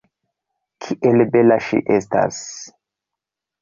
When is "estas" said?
2.01-2.45